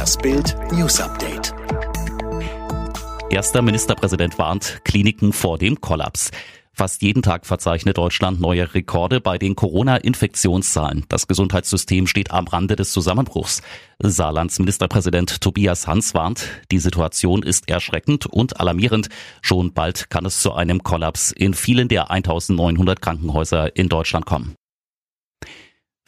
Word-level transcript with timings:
Das 0.00 0.16
Bild 0.16 0.56
News 0.72 0.98
Update. 0.98 1.52
Erster 3.28 3.60
Ministerpräsident 3.60 4.38
warnt 4.38 4.80
Kliniken 4.82 5.34
vor 5.34 5.58
dem 5.58 5.82
Kollaps. 5.82 6.30
Fast 6.72 7.02
jeden 7.02 7.20
Tag 7.20 7.44
verzeichnet 7.44 7.98
Deutschland 7.98 8.40
neue 8.40 8.72
Rekorde 8.72 9.20
bei 9.20 9.36
den 9.36 9.56
Corona-Infektionszahlen. 9.56 11.04
Das 11.10 11.26
Gesundheitssystem 11.26 12.06
steht 12.06 12.30
am 12.30 12.46
Rande 12.46 12.76
des 12.76 12.92
Zusammenbruchs. 12.92 13.60
Saarlands 13.98 14.58
Ministerpräsident 14.58 15.42
Tobias 15.42 15.86
Hans 15.86 16.14
warnt, 16.14 16.46
die 16.70 16.78
Situation 16.78 17.42
ist 17.42 17.68
erschreckend 17.68 18.24
und 18.24 18.58
alarmierend. 18.58 19.10
Schon 19.42 19.74
bald 19.74 20.08
kann 20.08 20.24
es 20.24 20.40
zu 20.40 20.54
einem 20.54 20.82
Kollaps 20.82 21.30
in 21.30 21.52
vielen 21.52 21.88
der 21.88 22.10
1900 22.10 23.02
Krankenhäuser 23.02 23.76
in 23.76 23.90
Deutschland 23.90 24.24
kommen. 24.24 24.54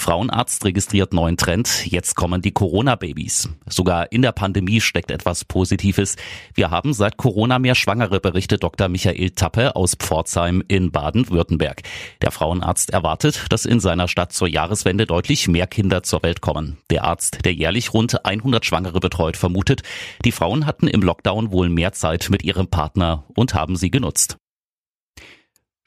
Frauenarzt 0.00 0.64
registriert 0.64 1.12
neuen 1.12 1.36
Trend. 1.36 1.86
Jetzt 1.86 2.16
kommen 2.16 2.40
die 2.40 2.52
Corona-Babys. 2.52 3.50
Sogar 3.68 4.10
in 4.10 4.22
der 4.22 4.32
Pandemie 4.32 4.80
steckt 4.80 5.10
etwas 5.10 5.44
Positives. 5.44 6.16
Wir 6.54 6.70
haben 6.70 6.94
seit 6.94 7.18
Corona 7.18 7.58
mehr 7.58 7.74
Schwangere, 7.74 8.18
berichtet 8.18 8.62
Dr. 8.62 8.88
Michael 8.88 9.30
Tappe 9.32 9.76
aus 9.76 9.96
Pforzheim 9.96 10.64
in 10.68 10.90
Baden-Württemberg. 10.90 11.82
Der 12.22 12.30
Frauenarzt 12.30 12.90
erwartet, 12.90 13.44
dass 13.50 13.66
in 13.66 13.78
seiner 13.78 14.08
Stadt 14.08 14.32
zur 14.32 14.48
Jahreswende 14.48 15.04
deutlich 15.04 15.48
mehr 15.48 15.66
Kinder 15.66 16.02
zur 16.02 16.22
Welt 16.22 16.40
kommen. 16.40 16.78
Der 16.88 17.04
Arzt, 17.04 17.44
der 17.44 17.52
jährlich 17.52 17.92
rund 17.92 18.24
100 18.24 18.64
Schwangere 18.64 19.00
betreut, 19.00 19.36
vermutet, 19.36 19.82
die 20.24 20.32
Frauen 20.32 20.64
hatten 20.64 20.88
im 20.88 21.02
Lockdown 21.02 21.52
wohl 21.52 21.68
mehr 21.68 21.92
Zeit 21.92 22.28
mit 22.30 22.42
ihrem 22.42 22.68
Partner 22.68 23.24
und 23.36 23.52
haben 23.52 23.76
sie 23.76 23.90
genutzt. 23.90 24.38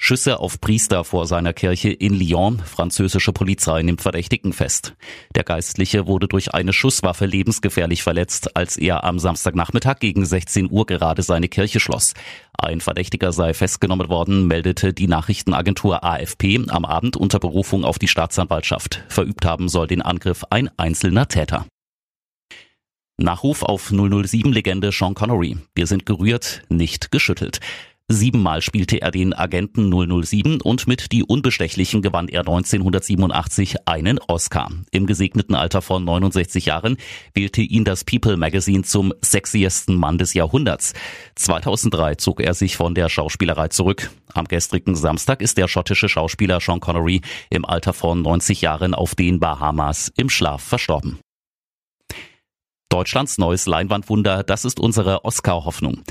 Schüsse 0.05 0.41
auf 0.41 0.59
Priester 0.59 1.05
vor 1.05 1.27
seiner 1.27 1.53
Kirche 1.53 1.89
in 1.89 2.13
Lyon. 2.13 2.59
Französische 2.59 3.31
Polizei 3.31 3.83
nimmt 3.83 4.01
Verdächtigen 4.01 4.51
fest. 4.51 4.95
Der 5.33 5.45
Geistliche 5.45 6.07
wurde 6.07 6.27
durch 6.27 6.53
eine 6.53 6.73
Schusswaffe 6.73 7.25
lebensgefährlich 7.25 8.03
verletzt, 8.03 8.57
als 8.57 8.75
er 8.75 9.05
am 9.05 9.17
Samstagnachmittag 9.17 9.99
gegen 9.99 10.25
16 10.25 10.69
Uhr 10.69 10.85
gerade 10.87 11.21
seine 11.21 11.47
Kirche 11.47 11.79
schloss. 11.79 12.15
Ein 12.57 12.81
Verdächtiger 12.81 13.31
sei 13.31 13.53
festgenommen 13.53 14.09
worden, 14.09 14.45
meldete 14.45 14.93
die 14.93 15.07
Nachrichtenagentur 15.07 16.03
AFP 16.03 16.59
am 16.67 16.83
Abend 16.83 17.15
unter 17.15 17.39
Berufung 17.39 17.85
auf 17.85 17.97
die 17.97 18.09
Staatsanwaltschaft. 18.09 19.05
Verübt 19.07 19.45
haben 19.45 19.69
soll 19.69 19.87
den 19.87 20.01
Angriff 20.01 20.43
ein 20.49 20.69
einzelner 20.75 21.29
Täter. 21.29 21.65
Nachruf 23.17 23.63
auf 23.63 23.91
007-Legende 23.91 24.91
Sean 24.91 25.13
Connery. 25.13 25.55
Wir 25.75 25.87
sind 25.87 26.05
gerührt, 26.05 26.63
nicht 26.67 27.11
geschüttelt. 27.11 27.61
Siebenmal 28.09 28.61
spielte 28.61 29.01
er 29.01 29.11
den 29.11 29.33
Agenten 29.33 29.89
007 29.89 30.59
und 30.61 30.87
mit 30.87 31.13
Die 31.13 31.23
Unbestechlichen 31.23 32.01
gewann 32.01 32.27
er 32.27 32.41
1987 32.41 33.87
einen 33.87 34.19
Oscar. 34.19 34.69
Im 34.91 35.07
gesegneten 35.07 35.55
Alter 35.55 35.81
von 35.81 36.03
69 36.03 36.65
Jahren 36.65 36.97
wählte 37.33 37.61
ihn 37.61 37.85
das 37.85 38.03
People 38.03 38.35
Magazine 38.35 38.83
zum 38.83 39.13
sexiesten 39.23 39.95
Mann 39.95 40.17
des 40.17 40.33
Jahrhunderts. 40.33 40.93
2003 41.35 42.15
zog 42.15 42.41
er 42.41 42.53
sich 42.53 42.75
von 42.75 42.93
der 42.93 43.07
Schauspielerei 43.07 43.69
zurück. 43.69 44.11
Am 44.33 44.45
gestrigen 44.45 44.95
Samstag 44.95 45.41
ist 45.41 45.57
der 45.57 45.69
schottische 45.69 46.09
Schauspieler 46.09 46.59
Sean 46.59 46.81
Connery 46.81 47.21
im 47.49 47.63
Alter 47.63 47.93
von 47.93 48.21
90 48.21 48.61
Jahren 48.61 48.93
auf 48.93 49.15
den 49.15 49.39
Bahamas 49.39 50.11
im 50.17 50.29
Schlaf 50.29 50.61
verstorben. 50.61 51.19
Deutschlands 52.89 53.39
neues 53.39 53.65
Leinwandwunder, 53.65 54.43
das 54.43 54.65
ist 54.65 54.79
unsere 54.79 55.25
Oscar-Hoffnung. 55.25 56.03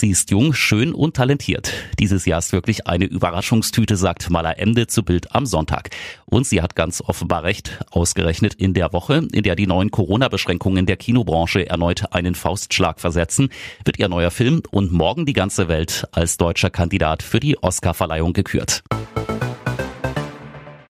Sie 0.00 0.08
ist 0.08 0.30
jung, 0.30 0.54
schön 0.54 0.94
und 0.94 1.14
talentiert. 1.14 1.74
Dieses 1.98 2.24
Jahr 2.24 2.38
ist 2.38 2.54
wirklich 2.54 2.86
eine 2.86 3.04
Überraschungstüte, 3.04 3.98
sagt 3.98 4.30
Maler 4.30 4.58
Emde 4.58 4.86
zu 4.86 5.02
Bild 5.02 5.34
am 5.34 5.44
Sonntag. 5.44 5.90
Und 6.24 6.46
sie 6.46 6.62
hat 6.62 6.74
ganz 6.74 7.02
offenbar 7.02 7.44
recht. 7.44 7.84
Ausgerechnet 7.90 8.54
in 8.54 8.72
der 8.72 8.94
Woche, 8.94 9.28
in 9.30 9.42
der 9.42 9.56
die 9.56 9.66
neuen 9.66 9.90
Corona-Beschränkungen 9.90 10.86
der 10.86 10.96
Kinobranche 10.96 11.68
erneut 11.68 12.14
einen 12.14 12.34
Faustschlag 12.34 12.98
versetzen, 12.98 13.50
wird 13.84 13.98
ihr 13.98 14.08
neuer 14.08 14.30
Film 14.30 14.62
und 14.70 14.90
morgen 14.90 15.26
die 15.26 15.34
ganze 15.34 15.68
Welt 15.68 16.08
als 16.12 16.38
deutscher 16.38 16.70
Kandidat 16.70 17.22
für 17.22 17.38
die 17.38 17.62
Oscar-Verleihung 17.62 18.32
gekürt. 18.32 18.82